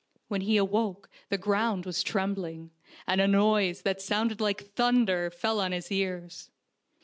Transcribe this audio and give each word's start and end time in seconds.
When 0.29 0.41
he 0.41 0.57
awoke 0.57 1.11
the 1.29 1.37
ground 1.37 1.85
was 1.85 2.01
trembling, 2.01 2.71
and 3.05 3.21
a 3.21 3.27
noise 3.27 3.83
that 3.83 4.01
sounded 4.01 4.41
like 4.41 4.73
thunder 4.73 5.29
fell 5.29 5.59
on 5.61 5.73
his 5.73 5.91
ears. 5.91 6.49